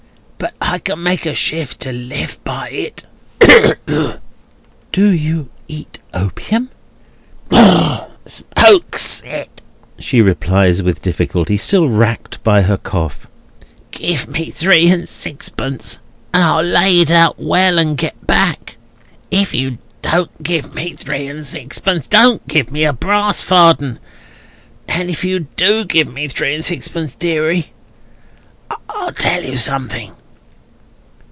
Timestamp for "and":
14.89-15.07, 16.33-16.43, 17.77-17.95, 21.27-21.45, 24.87-25.09, 26.55-26.65